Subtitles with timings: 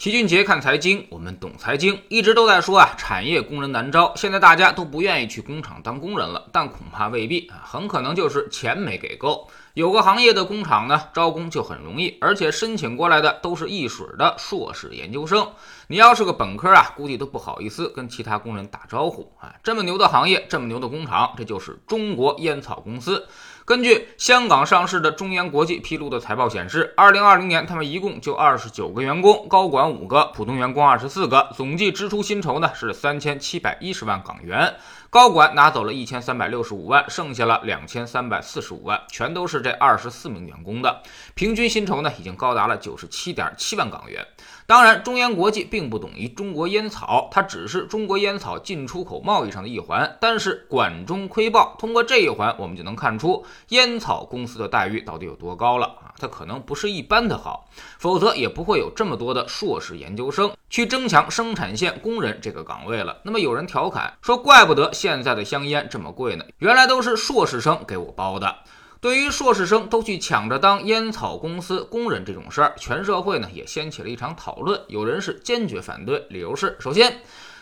[0.00, 4.10] 齐俊杰看财经，我们懂财经，一直都在说啊，产业工人难招。
[4.16, 9.46] 现在大家都不愿意去工厂当工人了，但恐怕未必啊，很可能就是钱没给够。
[9.74, 15.46] 有个行业的工厂呢，招工就很容易，而且申请过来的都是一水的硕士研究生。
[15.86, 19.54] 你要是个本科啊，估计都不好意思跟其他工人打招呼啊。
[19.62, 23.26] 这么牛的行业，这么牛的工厂，这就是中国烟草公司。
[23.64, 34.74] 根据香港上市的中烟国际披露的财报显示，二零二零年他们一共就二十九个员工，高管五个，普通员工二十四个，总计支出薪酬呢是三千七百一十万港元，
[35.08, 41.02] 高管拿走了一千三百六十五万，剩下了两千三百四十五万，全都是这二十四名员工的，
[41.34, 44.26] 平均薪酬呢已经高达了九十七点七万港元。
[44.66, 50.16] 当然，中烟国际并不等于中国烟草，它只是中国烟草进出口贸易上的一环。
[50.20, 56.14] 但是管中窥豹，通过这一环，我们就能看出烟草公司的待遇到底有多高了啊！
[56.20, 63.18] 它可能不是一般的好，否则也不会有这么多的硕士研究生去争抢生产线工人这个岗位了。
[63.24, 68.54] 那么有人调侃说，怪不得现在的香烟这么贵呢，原来都是硕士生给我包的。
[69.00, 74.78] 对于硕士生都去抢着当烟草公司工人这种事儿，全社会呢也掀起了一场讨论。
[74.88, 77.18] 有人是坚决反对，理由是：首先，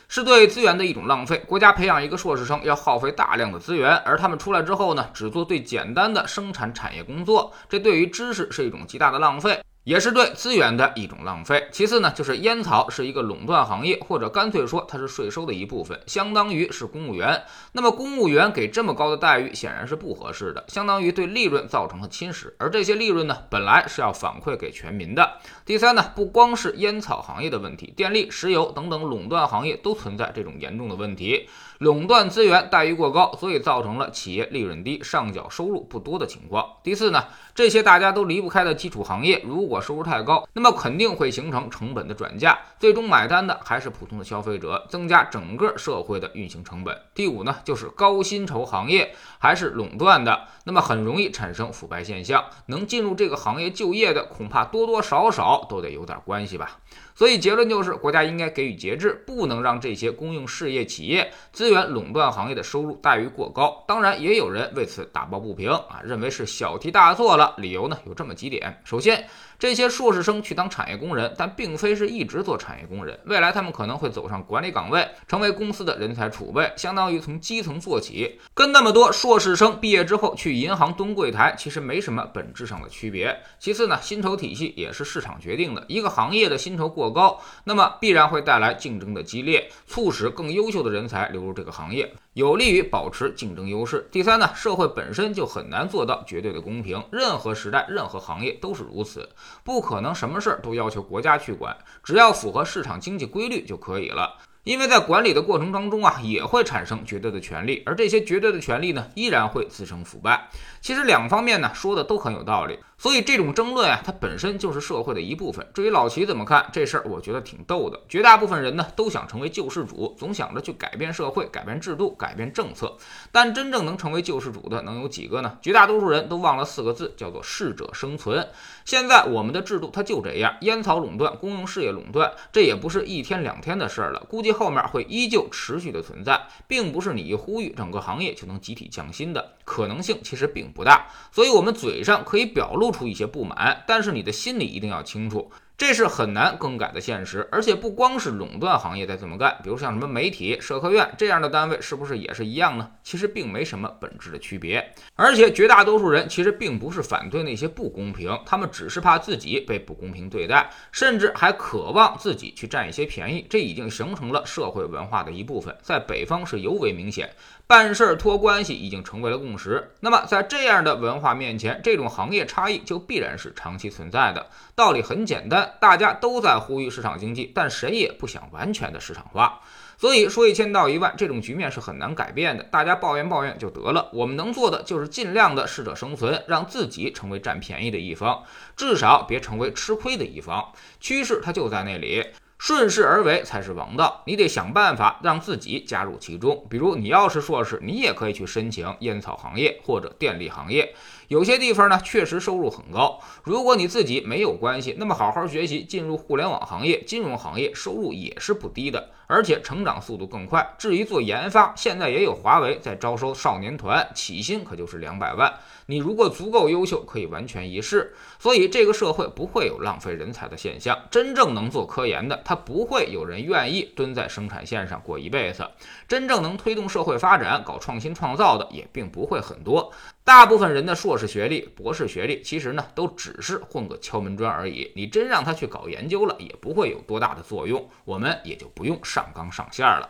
[0.08, 1.40] 是对资源的一种浪费。
[1.46, 9.62] 国家培养一个硕士生要耗费大量的资源，而他们出来之后呢，只做最简单的生产产业工作，这对于知识是一种极大的浪费。
[9.88, 11.66] 也是对资源的一种浪费。
[11.72, 17.42] 其次呢，就是烟草是一个垄断行业，或者干脆说它是税收的一部分，相当于是公务员。
[17.72, 22.52] 那么公务员给这么高的待遇，显然是不合适的，相当于对利润造成了侵蚀。
[22.58, 25.38] 而这些利润呢，本来是要反馈给全民的。
[25.64, 31.48] 第三呢，不光是烟草行业的问题，电力、石油等等垄断行业都存在这种严重的问题。
[31.78, 36.66] 垄断资源待遇过高，所以造成了企业利润低、上缴收入不多的情况。
[36.82, 47.00] 第四呢，这些大家都离不开的基础行业，如果收入太高，那么肯定会形成成本的转嫁，最终买单的还是普通的消费者，增加整个社会的运行成本。
[47.14, 52.44] 第五呢，就是高薪酬行业还是垄断的，那么很容易产生腐败现象。
[52.66, 56.78] 能进入这个行业就业的，恐怕多多少少都得有点关系吧。
[57.14, 63.84] 所以结论就是，国家应该给予节制，不能让这些公用事业企业、资资源垄断行业的收入待遇过高。
[63.86, 67.54] 当然，也有人为此打抱不平啊，认为是小题大做了。
[67.58, 83.38] 理由呢有这么几点：首先，这些硕士生去当产业工人，但并非是一直做产业工人，未来他们可能会走上管理岗位，成为公司的人才储备，相当于从基层做起，跟那么多硕士生毕业之后去银行蹲柜台其实没什么本质上的区别。
[83.58, 94.06] 其次呢，薪酬体系也是市场决定的，一个行业的薪酬过高，那么必然会带来竞争的激烈，促使更优秀的人才流入这个行业，有利于保持竞争优势。
[94.12, 99.28] 第三呢，社会本身就很难做到绝对的公平，任何时代、任何行业都是如此。
[99.64, 104.36] 不可能什么事儿都要求国家去管，只要符合市场经济规律就可以了。
[104.68, 110.50] 因为在管理的过程当中啊，也会产生绝对的权利，而这些绝对的权利呢，依然会滋生腐败。
[110.82, 115.66] 其实两方面呢说的都很有道理，所以这种争论啊，它本身就是社会的一部分。
[115.72, 117.98] 至于老齐怎么看这事儿，我觉得挺逗的。
[118.10, 122.94] 绝大部分人呢都想成为救世主，总想着去改变社会、改变制度、改变政策，
[123.32, 125.56] 但真正能成为救世主的能有几个呢？
[125.62, 128.46] 绝大多数人都忘了四个字，叫做适者生存。
[128.84, 134.57] 现在我们的制度它就这样，烟草垄断、公用事业垄断，这也不是一天两天的事儿了，估计。
[134.58, 139.52] 后面会依旧持续的存在，并不是你一呼吁整个行业就能集体降薪的。
[139.68, 141.08] 可能性，其实并不大。
[141.30, 145.50] 所以，我们嘴上可以表露出一些不满，但是你的心里一定要清楚。
[145.76, 152.90] 这是很难更改的现实，而且不光是垄断行业在这么干，比如像什么媒体、社科院这样的单位，是不是也是一样呢？
[153.04, 154.92] 其实并没什么本质的区别。
[155.14, 163.46] 而且绝大多数人其实并不是反对那些不公平，他们只是怕自己被不公平对待，甚至还渴望自己去占一些便宜。
[163.48, 167.30] 这已经形成了社会文化的一部分，在北方是尤为明显。
[167.68, 169.57] 办事儿托关系已经成为了共。
[170.00, 174.46] 那么在这样的文化面前，这种行业差异就必然是长期存在的。
[174.74, 179.60] 道理很简单，大家都在呼吁市场经济，但谁也不想完全的市场化。
[180.00, 182.62] 所以说一千道一万，这种局面是很难改变的。
[182.62, 184.08] 大家抱怨抱怨就得了。
[184.12, 188.44] 我们能做的就是尽量的适者生存，让自己成为占便宜的一方，
[188.76, 190.72] 至少别成为吃亏的一方。
[191.00, 192.24] 趋势它就在那里。
[192.58, 196.66] 顺势而为才是王道，你得想办法让自己加入其中。
[196.68, 200.94] 比如，你要是硕士，你也可以去申请烟草行业或者电力行业。
[201.28, 203.20] 有些地方呢确实收入很高。
[203.44, 210.74] 如果你自己没有关系，那么好好学习，进入互联网行业、金融行业，收入也是不低的，而且成长速度更快。
[210.78, 215.52] 至于做研发，现在也有华为在招收少年团，起薪可就是两百万。
[215.84, 218.14] 你如果足够优秀，可以完全一试。
[218.38, 220.98] 所以这个社会不会有浪费人才的现象。
[221.10, 225.68] 真正能做科研的，他不会有人愿意蹲在生产线上过一辈子。
[226.06, 229.92] 真正能推动社会发展、搞创新创造的，也并不会很多。
[230.24, 234.90] 大部分人的硕士学历、博士学历，其实呢，都只是混个敲门砖而已。
[234.94, 237.90] 你真让他去搞研究了，也不会有多大的作用。
[238.04, 240.08] 我们也就不用上纲上线了。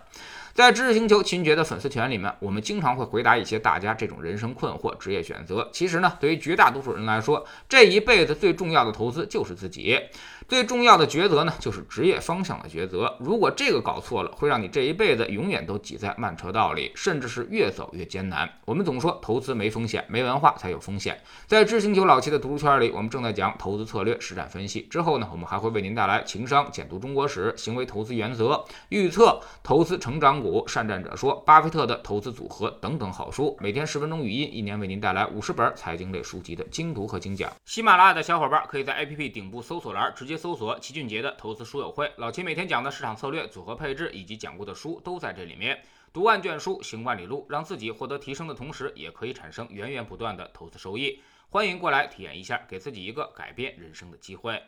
[0.58, 5.68] 在知识星球秦爵的粉丝群里面，我们经常会回答一些大家这种人生困惑、职业选择。
[5.72, 9.96] 其实呢，对于绝大多数人来说，这一辈子最重要的投资就是自己。
[10.48, 13.14] 最重要的抉择呢，就是职业方向的抉择。
[13.20, 18.50] 如果这个搞错了，会让你这一辈子永远都挤在慢车道里，甚至是越走越艰难。
[18.64, 21.20] 我们总说投资没风险，没文化才有风险。
[21.46, 24.88] 在知识星球老七的读书圈里，我们正在讲投资策略实战分析。
[24.90, 33.54] 之后呢，我们还会为您带来情商、简读中国史、行为投资原则、预测投资成长股善战者说、巴菲特的投资组合等等好书。
[33.60, 37.52] 每天十分钟语音，一年为您带来五十本财经类书籍的精读和精讲。
[37.66, 40.38] 喜马拉雅的小伙伴可以在 APP 顶部搜索栏直接。
[40.38, 45.76] 搜索齐俊杰的投资书友会，老齐每天讲的市场策略、组合配置以及讲过的书都在这里面。
[46.12, 51.20] 读万卷书，行万里路，让自己获得提升的同时，也可以产生源源不断的投资收益。
[51.48, 54.62] 欢迎过来体验一下，给自己一个改变人生的机会。